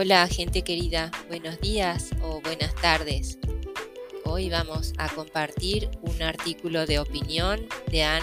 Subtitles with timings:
[0.00, 3.36] Hola gente querida, buenos días o buenas tardes.
[4.24, 8.22] Hoy vamos a compartir un artículo de opinión de Ann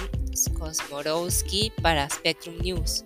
[0.58, 3.04] Kosmorowski para Spectrum News.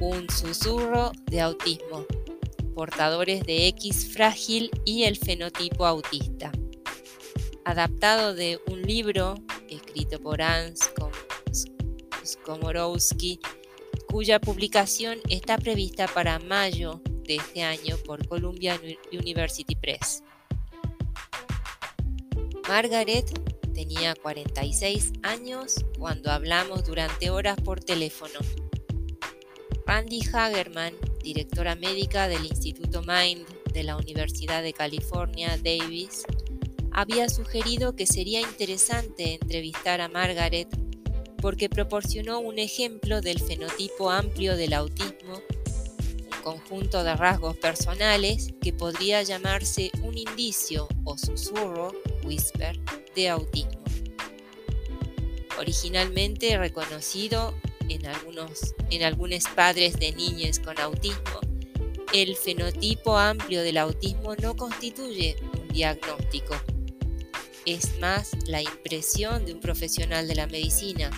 [0.00, 2.04] Un susurro de autismo,
[2.74, 6.50] portadores de X frágil y el fenotipo autista.
[7.64, 9.36] Adaptado de un libro
[9.68, 10.74] escrito por Ann
[12.44, 13.38] Komorowski,
[14.08, 17.00] cuya publicación está prevista para mayo
[17.36, 18.80] este año por Columbia
[19.12, 20.22] University Press.
[22.68, 23.26] Margaret
[23.74, 28.38] tenía 46 años cuando hablamos durante horas por teléfono.
[29.86, 36.24] Randy Hagerman, directora médica del Instituto Mind de la Universidad de California, Davis,
[36.92, 40.68] había sugerido que sería interesante entrevistar a Margaret
[41.40, 45.42] porque proporcionó un ejemplo del fenotipo amplio del autismo
[46.40, 51.92] conjunto de rasgos personales que podría llamarse un indicio o susurro,
[52.24, 52.78] whisper,
[53.14, 53.82] de autismo.
[55.58, 57.54] Originalmente reconocido
[57.88, 61.40] en algunos, en algunos padres de niños con autismo,
[62.12, 66.56] el fenotipo amplio del autismo no constituye un diagnóstico.
[67.66, 71.10] Es más la impresión de un profesional de la medicina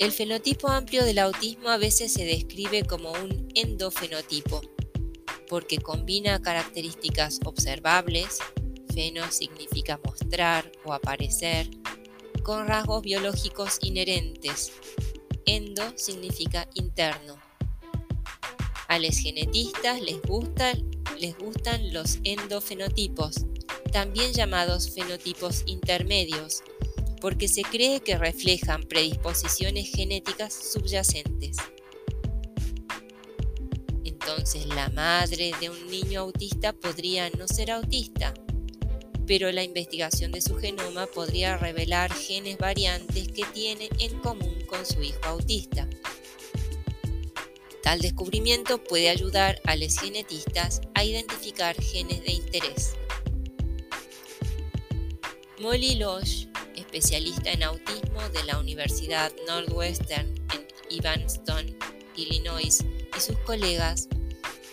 [0.00, 4.62] el fenotipo amplio del autismo a veces se describe como un endofenotipo,
[5.46, 8.38] porque combina características observables,
[8.94, 11.68] feno significa mostrar o aparecer,
[12.42, 14.72] con rasgos biológicos inherentes.
[15.44, 17.36] Endo significa interno.
[18.88, 20.18] A los genetistas les
[21.18, 23.44] les gustan los endofenotipos,
[23.92, 26.62] también llamados fenotipos intermedios,
[27.20, 31.56] porque se cree que reflejan predisposiciones genéticas subyacentes.
[34.04, 38.32] Entonces la madre de un niño autista podría no ser autista,
[39.26, 44.84] pero la investigación de su genoma podría revelar genes variantes que tiene en común con
[44.86, 45.88] su hijo autista.
[47.82, 52.94] Tal descubrimiento puede ayudar a los genetistas a identificar genes de interés.
[55.58, 61.76] Molly Losch especialista en autismo de la Universidad Northwestern en Evanston,
[62.16, 62.84] Illinois,
[63.16, 64.08] y sus colegas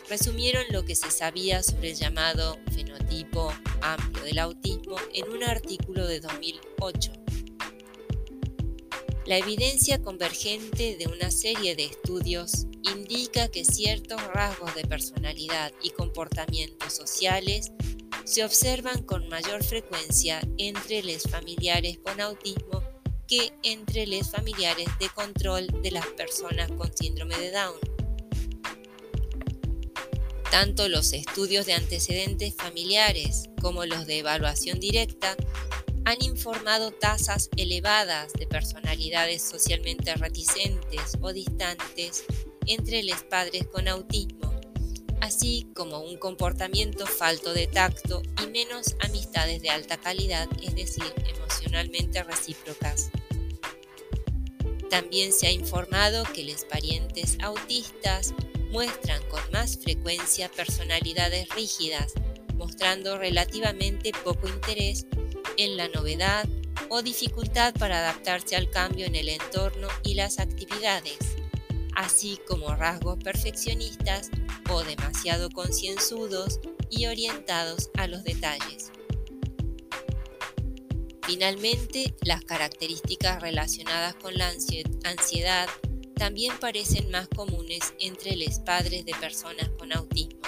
[0.09, 6.07] resumieron lo que se sabía sobre el llamado fenotipo amplio del autismo en un artículo
[6.07, 7.11] de 2008.
[9.25, 12.65] La evidencia convergente de una serie de estudios
[12.95, 17.73] indica que ciertos rasgos de personalidad y comportamientos sociales
[18.25, 22.83] se observan con mayor frecuencia entre los familiares con autismo
[23.27, 27.79] que entre los familiares de control de las personas con síndrome de Down.
[30.51, 35.35] Tanto los estudios de antecedentes familiares como los de evaluación directa
[36.05, 42.23] han informado tasas elevadas de personalidades socialmente reticentes o distantes
[42.65, 44.36] entre los padres con autismo
[45.21, 51.13] así como un comportamiento falto de tacto y menos amistades de alta calidad, es decir,
[51.27, 53.09] emocionalmente recíprocas.
[54.89, 58.33] También se ha informado que los parientes autistas
[58.71, 62.13] muestran con más frecuencia personalidades rígidas,
[62.55, 65.05] mostrando relativamente poco interés
[65.57, 66.47] en la novedad
[66.89, 71.17] o dificultad para adaptarse al cambio en el entorno y las actividades,
[71.97, 74.29] así como rasgos perfeccionistas
[74.69, 76.59] o demasiado concienzudos
[76.91, 78.91] y orientados a los detalles.
[81.23, 84.53] Finalmente, las características relacionadas con la
[85.03, 85.67] ansiedad
[86.15, 90.39] también parecen más comunes entre los padres de personas con autismo.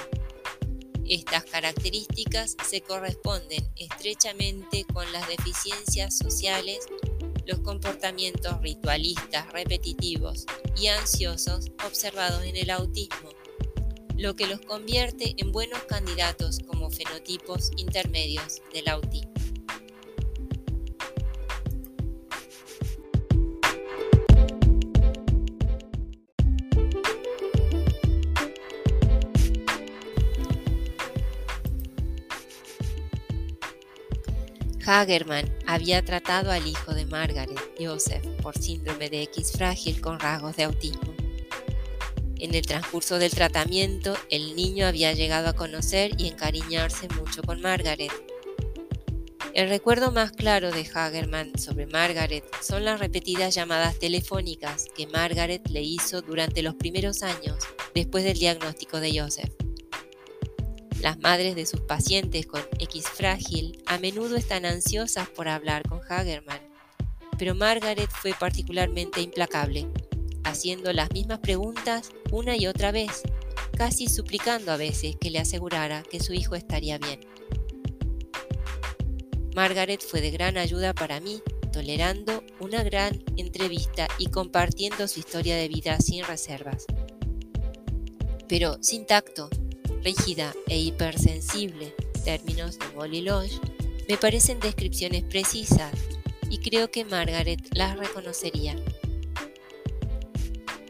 [1.07, 6.85] Estas características se corresponden estrechamente con las deficiencias sociales,
[7.49, 10.45] los comportamientos ritualistas repetitivos
[10.77, 13.29] y ansiosos observados en el autismo
[14.19, 19.38] lo que los convierte en buenos candidatos como fenotipos intermedios del autismo.
[34.89, 40.55] Hagerman había tratado al hijo de Margaret, Joseph, por síndrome de X frágil con rasgos
[40.55, 41.13] de autismo.
[42.39, 47.61] En el transcurso del tratamiento, el niño había llegado a conocer y encariñarse mucho con
[47.61, 48.11] Margaret.
[49.53, 55.69] El recuerdo más claro de Hagerman sobre Margaret son las repetidas llamadas telefónicas que Margaret
[55.69, 57.57] le hizo durante los primeros años
[57.93, 59.68] después del diagnóstico de Joseph.
[61.01, 66.01] Las madres de sus pacientes con X frágil a menudo están ansiosas por hablar con
[66.07, 66.59] Hagerman,
[67.37, 69.87] pero Margaret fue particularmente implacable,
[70.43, 73.21] haciendo las mismas preguntas una y otra vez,
[73.77, 77.21] casi suplicando a veces que le asegurara que su hijo estaría bien.
[79.55, 81.41] Margaret fue de gran ayuda para mí,
[81.71, 86.85] tolerando una gran entrevista y compartiendo su historia de vida sin reservas.
[88.49, 89.49] Pero sin tacto,
[90.03, 91.93] rígida e hipersensible,
[92.23, 93.59] términos de Molly Lodge,
[94.07, 95.93] me parecen descripciones precisas
[96.49, 98.75] y creo que Margaret las reconocería.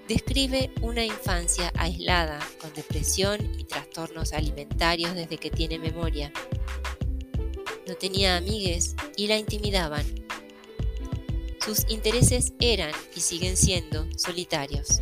[0.07, 6.31] Describe una infancia aislada, con depresión y trastornos alimentarios desde que tiene memoria,
[7.89, 10.05] no tenía amigues y la intimidaban.
[11.65, 15.01] Sus intereses eran y siguen siendo solitarios.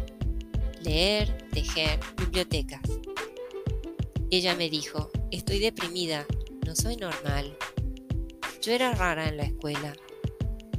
[0.81, 2.96] Leer, tejer, bibliotecas.
[4.29, 6.25] Ella me dijo, estoy deprimida,
[6.65, 7.57] no soy normal.
[8.61, 9.93] Yo era rara en la escuela.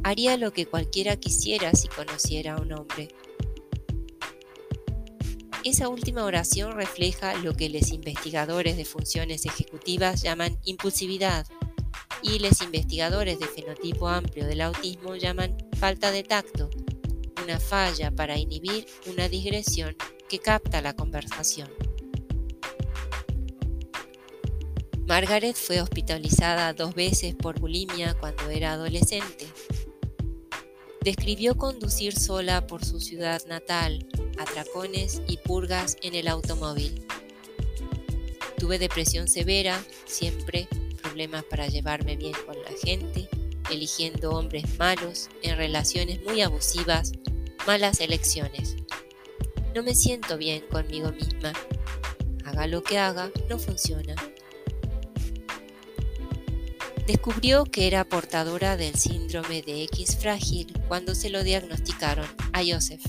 [0.02, 3.08] Haría lo que cualquiera quisiera si conociera a un hombre.
[5.64, 11.46] Esa última oración refleja lo que los investigadores de funciones ejecutivas llaman impulsividad
[12.22, 16.68] y los investigadores de fenotipo amplio del autismo llaman falta de tacto,
[17.42, 19.96] una falla para inhibir una digresión
[20.28, 21.87] que capta la conversación.
[25.08, 29.46] Margaret fue hospitalizada dos veces por bulimia cuando era adolescente.
[31.00, 34.06] Describió conducir sola por su ciudad natal,
[34.38, 37.06] atracones y purgas en el automóvil.
[38.58, 40.68] Tuve depresión severa, siempre
[41.00, 43.30] problemas para llevarme bien con la gente,
[43.70, 47.12] eligiendo hombres malos, en relaciones muy abusivas,
[47.66, 48.76] malas elecciones.
[49.74, 51.54] No me siento bien conmigo misma.
[52.44, 54.14] Haga lo que haga, no funciona.
[57.08, 63.00] Descubrió que era portadora del síndrome de X frágil cuando se lo diagnosticaron a Joseph.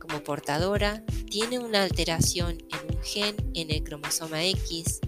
[0.00, 5.00] Como portadora, tiene una alteración en un gen en el cromosoma X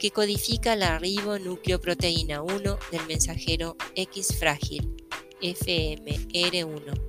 [0.00, 4.92] que codifica la ribonucleoproteína 1 del mensajero X frágil,
[5.40, 7.00] FMR1.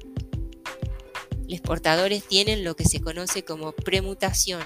[1.48, 4.62] Los portadores tienen lo que se conoce como premutación,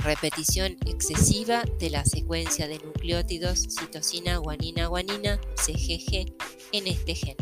[0.00, 6.32] repetición excesiva de la secuencia de nucleótidos citosina, guanina, guanina, CGG
[6.72, 7.36] en este gen.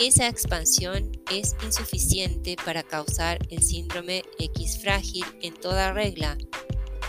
[0.00, 6.36] Esa expansión es insuficiente para causar el síndrome X frágil en toda regla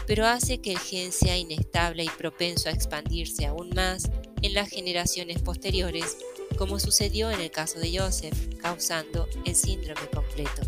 [0.06, 4.10] pero hace que el gen sea inestable y propenso a expandirse aún más
[4.42, 6.18] en las generaciones posteriores,
[6.58, 10.62] como sucedió en el caso de Joseph, causando el síndrome completo.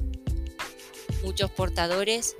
[1.23, 2.35] Muchos portadores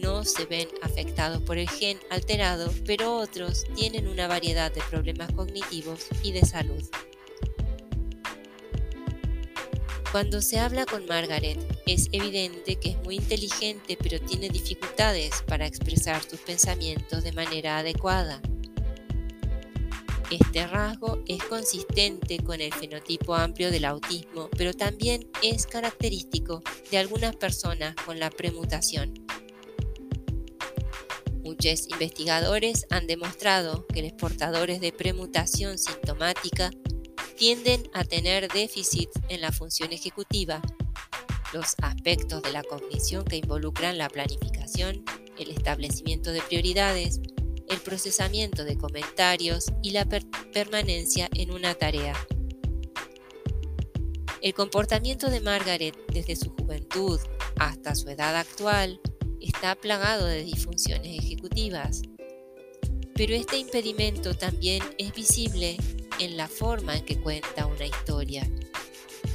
[0.00, 5.32] no se ven afectados por el gen alterado, pero otros tienen una variedad de problemas
[5.32, 6.82] cognitivos y de salud.
[10.12, 15.66] Cuando se habla con Margaret, es evidente que es muy inteligente pero tiene dificultades para
[15.66, 18.42] expresar sus pensamientos de manera adecuada.
[20.30, 26.98] Este rasgo es consistente con el fenotipo amplio del autismo, pero también es característico de
[26.98, 29.29] algunas personas con la premutación.
[31.62, 36.70] Muchos investigadores han demostrado que los portadores de premutación sintomática
[37.36, 40.62] tienden a tener déficit en la función ejecutiva.
[41.52, 45.04] Los aspectos de la cognición que involucran la planificación,
[45.38, 47.20] el establecimiento de prioridades,
[47.68, 52.14] el procesamiento de comentarios y la permanencia en una tarea.
[54.40, 57.20] El comportamiento de Margaret desde su juventud
[57.58, 58.98] hasta su edad actual
[59.40, 62.02] está plagado de disfunciones ejecutivas,
[63.14, 65.76] pero este impedimento también es visible
[66.18, 68.48] en la forma en que cuenta una historia,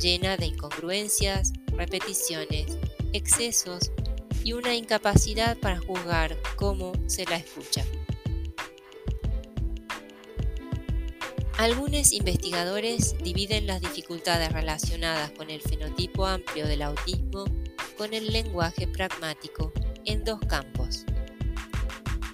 [0.02, 2.78] llena de incongruencias, repeticiones,
[3.14, 3.92] excesos
[4.44, 7.84] y una incapacidad para juzgar cómo se la escucha.
[11.58, 17.46] Algunos investigadores dividen las dificultades relacionadas con el fenotipo amplio del autismo
[17.98, 19.72] con el lenguaje pragmático
[20.06, 21.06] en dos campos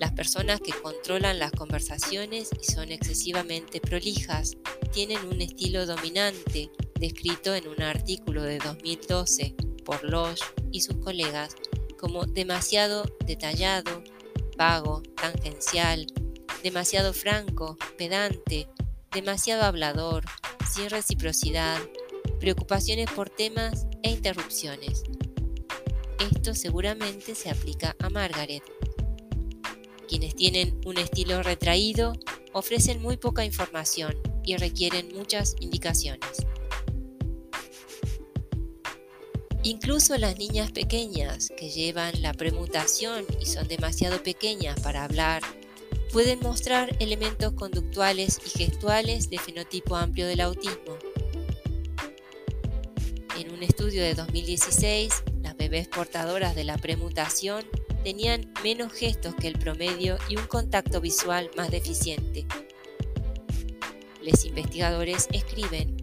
[0.01, 4.57] las personas que controlan las conversaciones y son excesivamente prolijas
[4.91, 9.53] tienen un estilo dominante descrito en un artículo de 2012
[9.85, 11.55] por Losch y sus colegas
[11.99, 14.03] como demasiado detallado,
[14.57, 16.07] vago, tangencial,
[16.63, 18.67] demasiado franco, pedante,
[19.11, 20.25] demasiado hablador,
[20.67, 21.77] sin reciprocidad,
[22.39, 25.03] preocupaciones por temas e interrupciones.
[26.21, 28.61] Esto seguramente se aplica a Margaret.
[30.07, 32.13] Quienes tienen un estilo retraído
[32.53, 36.45] ofrecen muy poca información y requieren muchas indicaciones.
[39.63, 45.41] Incluso las niñas pequeñas que llevan la premutación y son demasiado pequeñas para hablar,
[46.13, 50.99] pueden mostrar elementos conductuales y gestuales de fenotipo amplio del autismo.
[53.39, 55.23] En un estudio de 2016,
[55.87, 57.65] portadoras de la premutación
[58.03, 62.45] tenían menos gestos que el promedio y un contacto visual más deficiente.
[64.21, 65.97] Los investigadores escriben,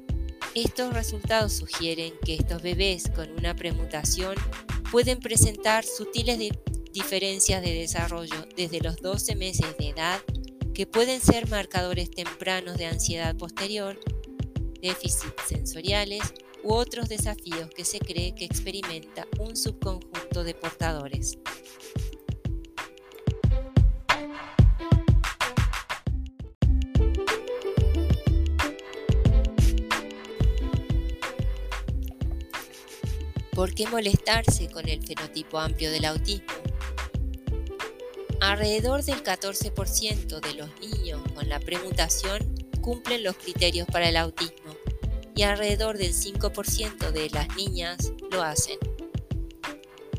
[0.55, 4.35] estos resultados sugieren que estos bebés con una premutación
[4.91, 6.39] pueden presentar sutiles
[6.93, 10.21] diferencias de desarrollo desde los 12 meses de edad
[10.73, 14.01] que pueden ser marcadores tempranos de ansiedad posterior,
[14.81, 16.23] déficits sensoriales
[16.69, 21.39] u otros desafíos que se cree que experimenta un subconjunto de portadores.
[33.55, 36.53] ¿Por qué molestarse con el fenotipo amplio del autismo?
[38.41, 44.68] Alrededor del 14% de los niños con la premutación cumplen los criterios para el autismo
[45.39, 48.77] y alrededor del 5% de las niñas lo hacen.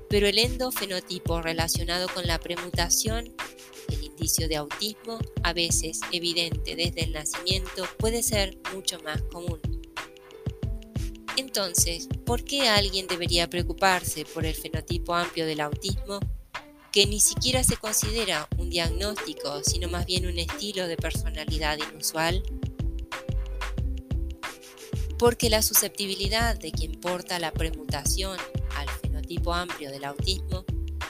[0.09, 3.35] Pero el endofenotipo relacionado con la premutación,
[3.89, 9.59] el indicio de autismo, a veces evidente desde el nacimiento, puede ser mucho más común.
[11.35, 16.21] Entonces, ¿por qué alguien debería preocuparse por el fenotipo amplio del autismo,
[16.93, 22.41] que ni siquiera se considera un diagnóstico, sino más bien un estilo de personalidad inusual?
[25.19, 28.37] Porque la susceptibilidad de quien porta la premutación
[28.77, 30.63] al fenotipo amplio del autismo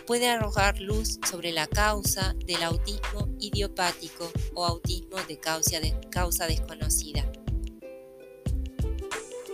[0.08, 6.48] puede arrojar luz sobre la causa del autismo idiopático o autismo de causa, de causa
[6.48, 7.32] desconocida.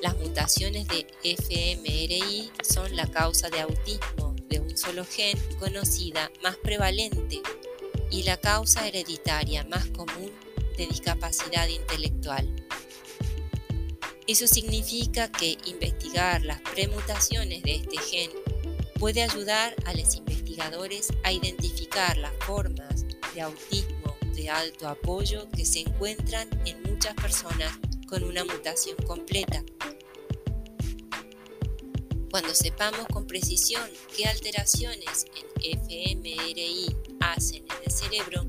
[0.02, 6.56] Las mutaciones de FMRI son la causa de autismo de un solo gen conocida más
[6.56, 7.42] prevalente
[8.10, 10.32] y la causa hereditaria más común
[10.78, 12.65] de discapacidad intelectual.
[14.28, 18.32] Eso significa que investigar las premutaciones de este gen
[19.00, 23.06] puede ayudar a los investigadores a identificar las formas
[23.36, 27.72] de autismo de alto apoyo que se encuentran en muchas personas
[28.08, 29.64] con una mutación completa.
[32.32, 33.84] Cuando sepamos con precisión
[34.18, 38.46] qué alteraciones en FMRI hacen en el cerebro,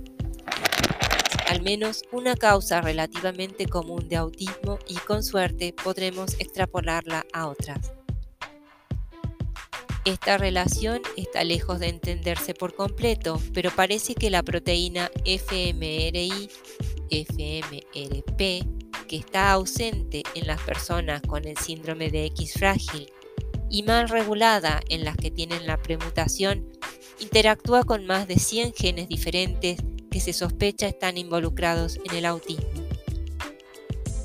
[1.46, 7.92] al menos una causa relativamente común de autismo y con suerte podremos extrapolarla a otras.
[10.04, 16.48] Esta relación está lejos de entenderse por completo, pero parece que la proteína FMRI,
[17.10, 18.38] FMRP,
[19.08, 23.10] que está ausente en las personas con el síndrome de X frágil
[23.68, 26.70] y mal regulada en las que tienen la premutación,
[27.18, 29.78] interactúa con más de 100 genes diferentes
[30.16, 32.88] que se sospecha están involucrados en el autismo.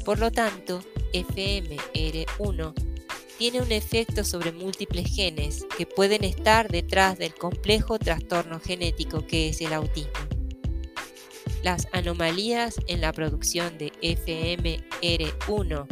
[0.06, 0.82] Por lo tanto,
[1.12, 2.74] FMR1
[3.38, 9.50] tiene un efecto sobre múltiples genes que pueden estar detrás del complejo trastorno genético que
[9.50, 10.14] es el autismo.
[11.62, 15.88] Las anomalías en la producción de FMR1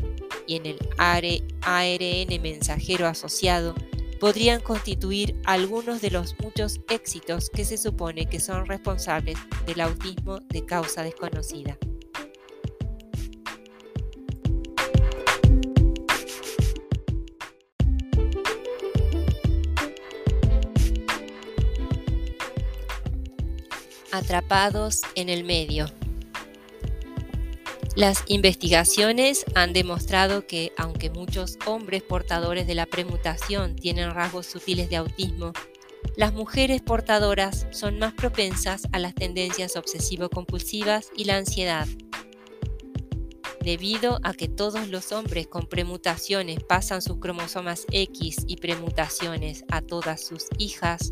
[0.47, 3.75] y en el ARN mensajero asociado
[4.19, 10.39] podrían constituir algunos de los muchos éxitos que se supone que son responsables del autismo
[10.49, 11.77] de causa desconocida.
[24.11, 25.85] Atrapados en el medio.
[27.99, 34.89] Las investigaciones han demostrado que, aunque muchos hombres portadores de la premutación tienen rasgos sutiles
[34.89, 35.51] de autismo,
[36.15, 41.89] las mujeres portadoras son más propensas a las tendencias obsesivo-compulsivas y la ansiedad.
[43.59, 49.81] Debido a que todos los hombres con premutaciones pasan sus cromosomas X y premutaciones a
[49.81, 51.11] todas sus hijas,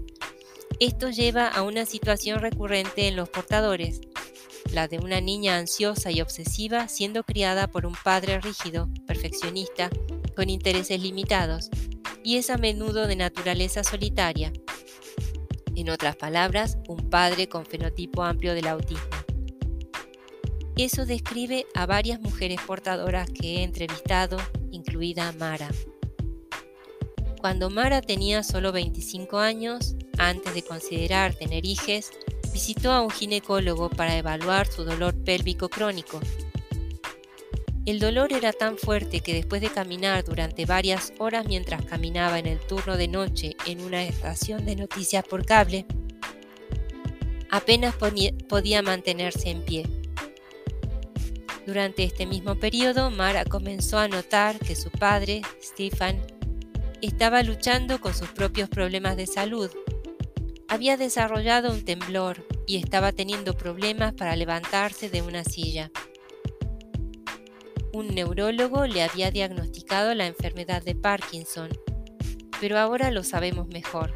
[0.79, 3.99] esto lleva a una situación recurrente en los portadores,
[4.77, 9.89] la de una niña ansiosa y obsesiva siendo criada por un padre rígido, perfeccionista,
[10.35, 11.71] con intereses limitados,
[12.23, 14.53] y es a menudo de naturaleza solitaria.
[15.75, 19.09] En otras palabras, un padre con fenotipo amplio del autismo.
[20.75, 24.37] Eso describe a varias mujeres portadoras que he entrevistado,
[24.69, 25.71] incluida Mara.
[27.41, 32.11] Cuando Mara tenía solo 25 años, antes de considerar tener hijos,
[32.57, 36.19] visitó a un ginecólogo para evaluar su dolor pélvico crónico.
[37.85, 42.47] El dolor era tan fuerte que después de caminar durante varias horas mientras caminaba en
[42.47, 45.85] el turno de noche en una estación de noticias por cable,
[47.51, 49.87] apenas podía mantenerse en pie.
[51.67, 56.19] Durante este mismo periodo, Mara comenzó a notar que su padre, Stefan,
[57.03, 59.69] estaba luchando con sus propios problemas de salud.
[60.69, 65.91] Había desarrollado un temblor y estaba teniendo problemas para levantarse de una silla.
[67.93, 71.69] Un neurólogo le había diagnosticado la enfermedad de Parkinson,
[72.59, 74.15] pero ahora lo sabemos mejor.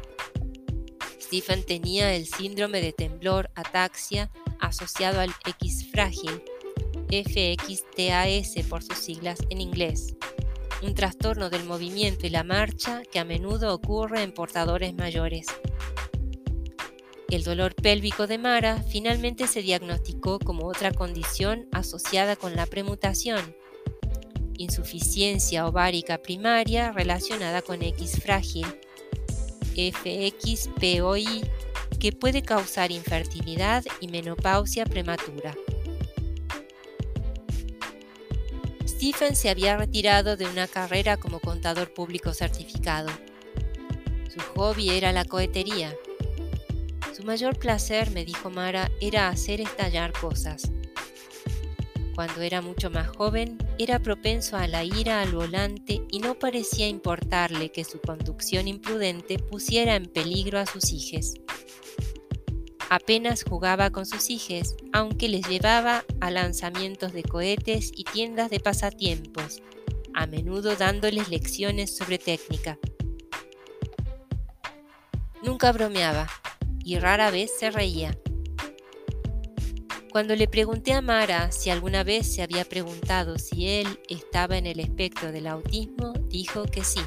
[1.20, 4.30] Stephen tenía el síndrome de temblor ataxia
[4.60, 6.42] asociado al X frágil,
[7.08, 10.14] FXTAS por sus siglas en inglés
[10.82, 15.46] un trastorno del movimiento y la marcha que a menudo ocurre en portadores mayores.
[17.32, 23.56] El dolor pélvico de Mara finalmente se diagnosticó como otra condición asociada con la premutación,
[24.58, 28.66] insuficiencia ovárica primaria relacionada con X frágil,
[29.74, 31.42] FXPOI,
[31.98, 35.56] que puede causar infertilidad y menopausia prematura.
[38.86, 43.08] Stephen se había retirado de una carrera como contador público certificado.
[44.28, 45.96] Su hobby era la cohetería.
[47.24, 50.72] Mayor placer, me dijo Mara, era hacer estallar cosas.
[52.16, 56.88] Cuando era mucho más joven, era propenso a la ira al volante y no parecía
[56.88, 61.34] importarle que su conducción imprudente pusiera en peligro a sus hijos.
[62.90, 68.58] Apenas jugaba con sus hijos, aunque les llevaba a lanzamientos de cohetes y tiendas de
[68.58, 69.62] pasatiempos,
[70.12, 72.78] a menudo dándoles lecciones sobre técnica.
[75.42, 76.28] Nunca bromeaba
[76.84, 78.16] y rara vez se reía.
[80.12, 84.66] Cuando le pregunté a Mara si alguna vez se había preguntado si él estaba en
[84.66, 87.00] el espectro del autismo, dijo que sí.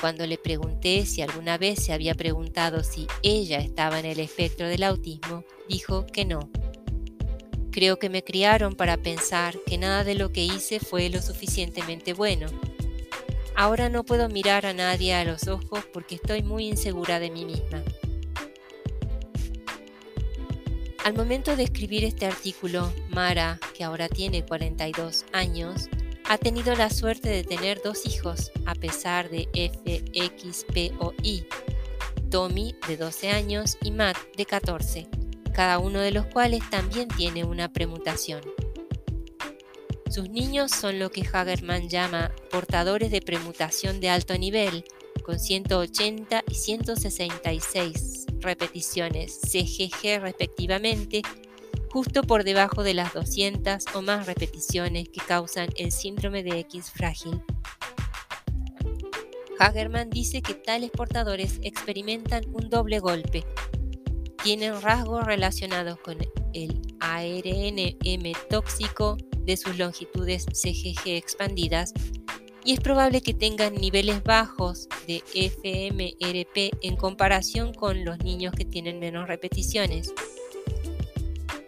[0.00, 4.66] Cuando le pregunté si alguna vez se había preguntado si ella estaba en el espectro
[4.66, 6.50] del autismo, dijo que no.
[7.70, 12.12] Creo que me criaron para pensar que nada de lo que hice fue lo suficientemente
[12.12, 12.48] bueno.
[13.58, 17.44] Ahora no puedo mirar a nadie a los ojos porque estoy muy insegura de mí
[17.44, 17.82] misma.
[21.04, 25.88] Al momento de escribir este artículo, Mara, que ahora tiene 42 años,
[26.28, 31.48] ha tenido la suerte de tener dos hijos, a pesar de FXPOI,
[32.30, 35.08] Tommy de 12 años y Matt de 14,
[35.52, 38.40] cada uno de los cuales también tiene una premutación.
[40.10, 44.84] Sus niños son lo que Hagerman llama portadores de premutación de alto nivel,
[45.22, 51.20] con 180 y 166 repeticiones CGG respectivamente,
[51.90, 56.90] justo por debajo de las 200 o más repeticiones que causan el síndrome de X
[56.90, 57.42] frágil.
[59.58, 63.44] Hagerman dice que tales portadores experimentan un doble golpe.
[64.42, 66.16] Tienen rasgos relacionados con
[66.54, 69.18] el ARNM tóxico
[69.48, 71.94] de sus longitudes CGG expandidas
[72.64, 78.66] y es probable que tengan niveles bajos de FMRP en comparación con los niños que
[78.66, 80.12] tienen menos repeticiones.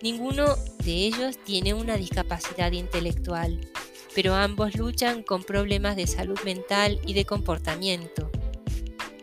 [0.02, 3.58] Ninguno de ellos tiene una discapacidad intelectual,
[4.14, 8.30] pero ambos luchan con problemas de salud mental y de comportamiento.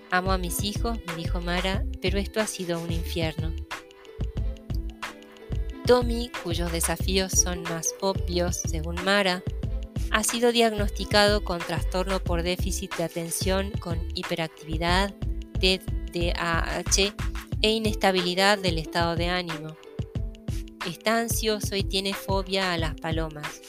[0.10, 3.54] Amo a mis hijos, me dijo Mara, pero esto ha sido un infierno.
[5.88, 9.42] Tommy, cuyos desafíos son más obvios según Mara,
[10.12, 15.16] ha sido diagnosticado con trastorno por déficit de atención con hiperactividad,
[15.62, 17.14] TDAH
[17.62, 19.78] e inestabilidad del estado de ánimo.
[20.86, 23.62] Está ansioso y tiene fobia a las palomas.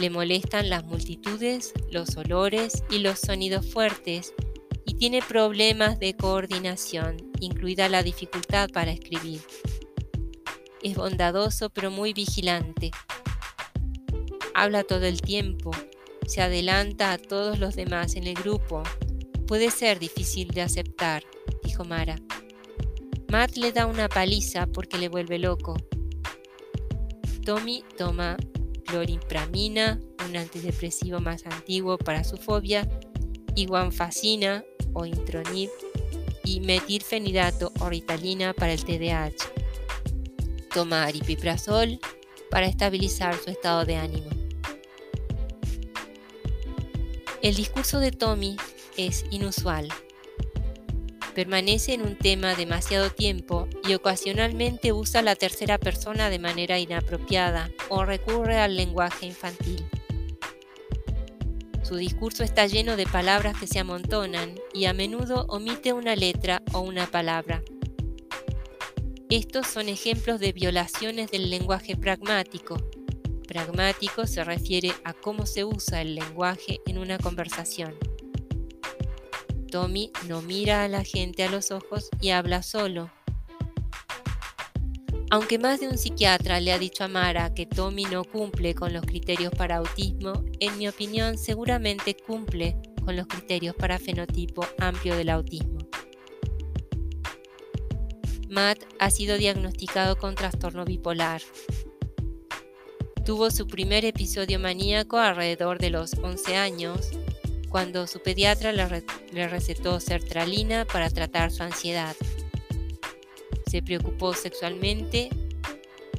[0.00, 4.34] Le molestan las multitudes, los olores y los sonidos fuertes
[4.84, 9.40] y tiene problemas de coordinación, incluida la dificultad para escribir.
[10.86, 12.92] Es bondadoso pero muy vigilante.
[14.54, 15.72] Habla todo el tiempo,
[16.28, 18.84] se adelanta a todos los demás en el grupo.
[19.48, 21.24] Puede ser difícil de aceptar,
[21.64, 22.14] dijo Mara.
[23.32, 25.74] Matt le da una paliza porque le vuelve loco.
[27.44, 28.36] Tommy toma
[28.84, 32.88] clorimpramina, un antidepresivo más antiguo para su fobia,
[33.56, 35.68] y guanfacina o intronid
[36.44, 39.65] y metilfenidato o ritalina para el TDAH.
[40.76, 41.98] Toma aripiprazol
[42.50, 44.28] para estabilizar su estado de ánimo.
[47.40, 48.58] El discurso de Tommy
[48.98, 49.88] es inusual.
[51.34, 57.70] Permanece en un tema demasiado tiempo y ocasionalmente usa la tercera persona de manera inapropiada
[57.88, 59.82] o recurre al lenguaje infantil.
[61.84, 66.62] Su discurso está lleno de palabras que se amontonan y a menudo omite una letra
[66.74, 67.62] o una palabra.
[69.30, 72.76] Estos son ejemplos de violaciones del lenguaje pragmático.
[73.48, 77.94] Pragmático se refiere a cómo se usa el lenguaje en una conversación.
[79.70, 83.10] Tommy no mira a la gente a los ojos y habla solo,
[85.28, 88.92] aunque más de un psiquiatra le ha dicho a Mara que Tommy no cumple con
[88.92, 95.16] los criterios para autismo, en mi opinión seguramente cumple con los criterios para fenotipo amplio
[95.16, 95.75] del autismo.
[98.48, 101.42] Matt ha sido diagnosticado con trastorno bipolar.
[103.24, 107.10] Tuvo su primer episodio maníaco alrededor de los 11 años,
[107.68, 112.16] cuando su pediatra le, recetó sertralina para tratar su ansiedad
[113.70, 115.28] se preocupó sexualmente,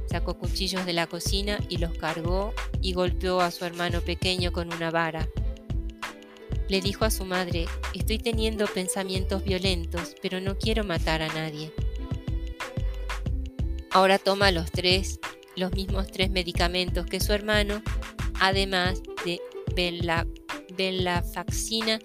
[0.09, 4.73] sacó cuchillos de la cocina y los cargó y golpeó a su hermano pequeño con
[4.73, 5.27] una vara.
[6.67, 11.71] Le dijo a su madre, estoy teniendo pensamientos violentos, pero no quiero matar a nadie.
[13.97, 15.19] Ahora toma los tres,
[15.55, 17.81] los mismos tres medicamentos que su hermano,
[18.39, 19.41] además de
[20.77, 21.97] venlafaxina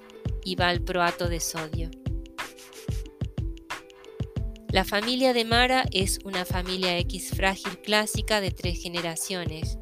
[0.43, 1.91] y valproato de sodio.
[4.71, 9.77] La familia de Mara es una familia X frágil clásica de tres generaciones.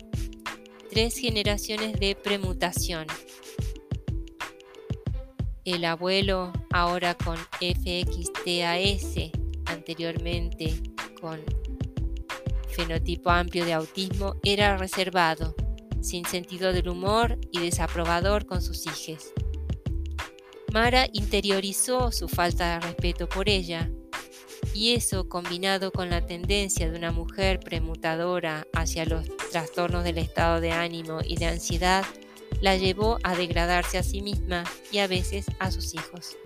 [0.90, 3.07] Tres generaciones de premutación.
[5.64, 9.31] El abuelo, ahora con FXTAS,
[9.66, 10.75] anteriormente
[11.20, 11.60] con
[12.80, 15.54] fenotipo amplio de autismo, era reservado,
[16.00, 19.32] sin sentido del humor y desaprobador con sus hijos.
[20.72, 23.90] Mara interiorizó su falta de respeto por ella
[24.72, 30.60] y eso combinado con la tendencia de una mujer premutadora hacia los trastornos del estado
[30.60, 32.04] de ánimo y de ansiedad,
[32.62, 36.36] la llevó a degradarse a sí misma y a veces a sus hijos.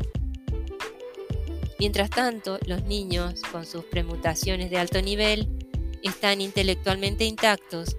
[1.79, 5.64] Mientras tanto, los niños, con sus premutaciones de alto nivel,
[6.05, 7.97] están intelectualmente intactos,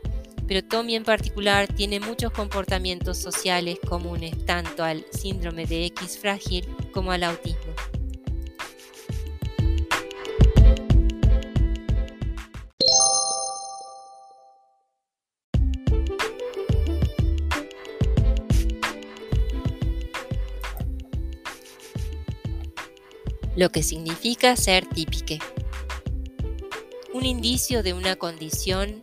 [0.47, 6.65] pero Tommy en particular tiene muchos comportamientos sociales comunes tanto al síndrome de X frágil
[6.93, 7.73] como al autismo.
[23.55, 25.39] lo que significa ser típique.
[27.15, 28.99] Un indicio de una condición,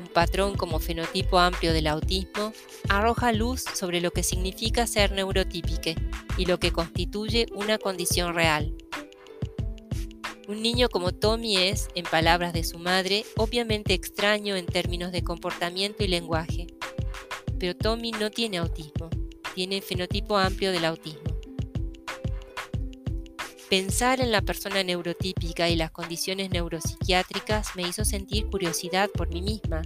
[0.00, 2.54] un patrón como fenotipo amplio del autismo,
[2.88, 5.94] arroja luz sobre lo que significa ser neurotípique
[6.38, 8.74] y lo que constituye una condición real.
[10.48, 15.22] Un niño como Tommy es, en palabras de su madre, obviamente extraño en términos de
[15.22, 16.68] comportamiento y lenguaje.
[17.58, 19.10] Pero Tommy no tiene autismo,
[19.54, 21.21] tiene fenotipo amplio del autismo.
[23.72, 29.40] Pensar en la persona neurotípica y las condiciones neuropsiquiátricas me hizo sentir curiosidad por mí
[29.40, 29.80] misma.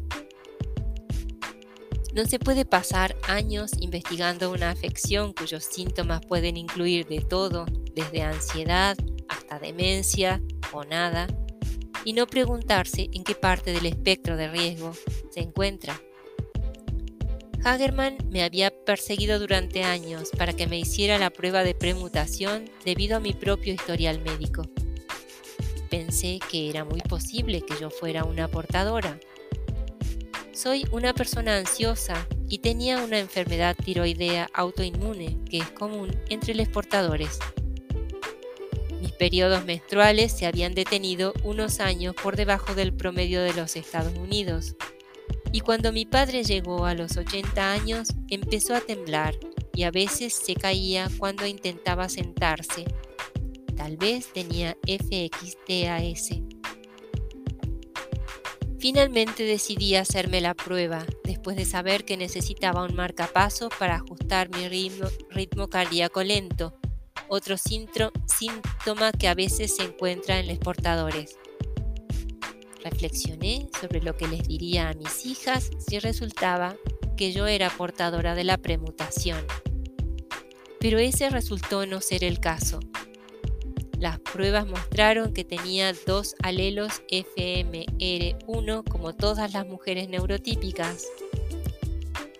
[2.12, 8.22] No se puede pasar años investigando una afección cuyos síntomas pueden incluir de todo, desde
[8.22, 8.96] ansiedad
[9.28, 11.28] hasta demencia o nada,
[12.04, 14.94] y no preguntarse en qué parte del espectro de riesgo
[15.30, 15.96] se encuentra.
[17.66, 23.16] Hagerman me había perseguido durante años para que me hiciera la prueba de premutación debido
[23.16, 24.62] a mi propio historial médico.
[25.90, 29.18] Pensé que era muy posible que yo fuera una portadora.
[30.52, 36.68] Soy una persona ansiosa y tenía una enfermedad tiroidea autoinmune que es común entre los
[36.68, 37.40] portadores.
[39.00, 44.16] Mis periodos menstruales se habían detenido unos años por debajo del promedio de los Estados
[44.16, 44.76] Unidos
[45.56, 49.34] y cuando mi padre llegó a los 80 años empezó a temblar
[49.72, 52.84] y a veces se caía cuando intentaba sentarse.
[53.74, 56.42] Tal vez tenía FXTAS.
[58.78, 64.68] Finalmente decidí hacerme la prueba después de saber que necesitaba un marcapaso para ajustar mi
[64.68, 66.78] ritmo, ritmo cardíaco lento,
[67.28, 71.38] otro síntoma que a veces se encuentra en los portadores.
[72.90, 76.76] Reflexioné sobre lo que les diría a mis hijas si resultaba
[77.16, 79.44] que yo era portadora de la premutación.
[80.78, 82.78] Pero ese resultó no ser el caso.
[83.98, 91.06] las pruebas mostraron que tenía dos alelos FMR1 como todas las mujeres neurotípicas.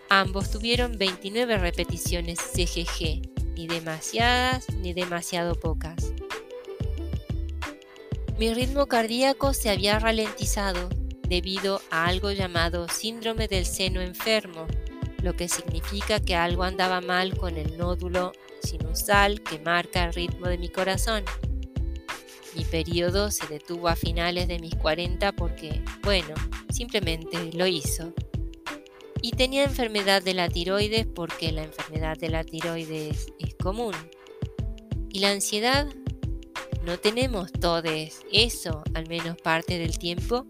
[0.09, 3.23] Ambos tuvieron 29 repeticiones CGG,
[3.57, 6.13] ni demasiadas ni demasiado pocas.
[8.39, 10.91] Mi ritmo cardíaco se había ralentizado
[11.27, 14.67] debido a algo llamado síndrome del seno enfermo,
[15.23, 20.49] lo que significa que algo andaba mal con el nódulo sinusal que marca el ritmo
[20.49, 21.25] de mi corazón.
[22.55, 26.35] Mi periodo se detuvo a finales de mis 40 porque, bueno,
[26.71, 28.13] simplemente lo hizo.
[29.23, 33.95] Y tenía enfermedad de la tiroides porque la enfermedad de la tiroides es común.
[35.11, 35.89] Y la ansiedad,
[36.87, 40.47] no tenemos todos eso, al menos parte del tiempo.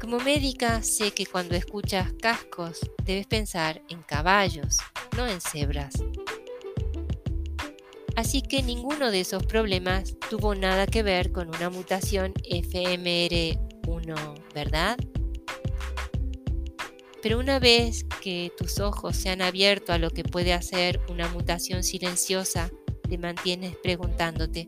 [0.00, 4.78] Como médica sé que cuando escuchas cascos debes pensar en caballos,
[5.16, 5.94] no en cebras.
[8.16, 14.98] Así que ninguno de esos problemas tuvo nada que ver con una mutación FMR1, ¿verdad?
[17.22, 21.28] Pero una vez que tus ojos se han abierto a lo que puede hacer una
[21.28, 22.70] mutación silenciosa,
[23.18, 24.66] mantienes preguntándote,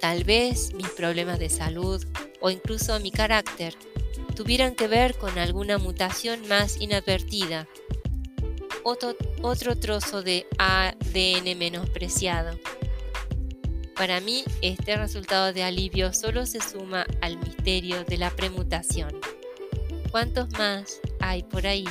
[0.00, 2.04] tal vez mis problemas de salud
[2.40, 3.74] o incluso mi carácter
[4.34, 7.66] tuvieran que ver con alguna mutación más inadvertida
[9.42, 12.58] otro, trozo de ADN menospreciado.
[13.96, 19.18] Para mí, este resultado de alivio solo se suma al misterio de la premutación.
[20.10, 21.86] ¿Cuántos más hay por ahí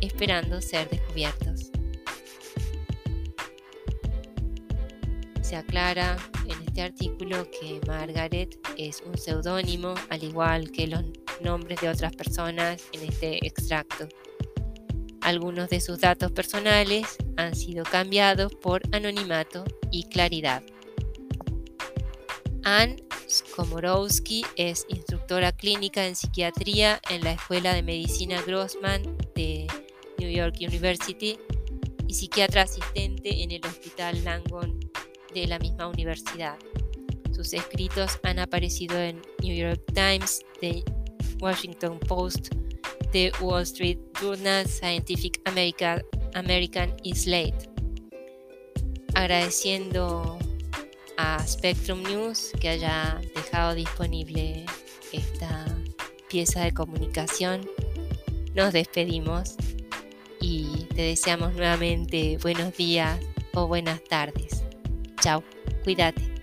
[0.00, 1.53] esperando ser descubiertos?
[5.54, 11.04] Se aclara en este artículo que Margaret es un seudónimo, al igual que los
[11.42, 14.08] nombres de otras personas en este extracto.
[15.20, 19.62] Algunos de sus datos personales han sido cambiados por anonimato
[19.92, 20.64] y claridad.
[22.64, 22.96] Ann
[23.30, 29.02] Skomorowski es instructora clínica en psiquiatría en la Escuela de Medicina Grossman
[29.36, 29.68] de
[30.18, 31.38] New York University
[32.08, 34.93] y psiquiatra asistente en el Hospital Langone
[35.34, 36.56] de la misma universidad.
[37.32, 40.84] Sus escritos han aparecido en New York Times, The
[41.40, 42.54] Washington Post,
[43.10, 46.02] The Wall Street Journal, Scientific American,
[46.34, 47.68] American y Slate.
[49.14, 50.38] Agradeciendo
[51.16, 54.64] a Spectrum News que haya dejado disponible
[55.12, 55.66] esta
[56.28, 57.68] pieza de comunicación.
[58.54, 59.56] Nos despedimos
[60.40, 63.18] y te deseamos nuevamente buenos días
[63.54, 64.63] o buenas tardes.
[65.24, 65.42] Chao,
[65.84, 66.33] cuídate.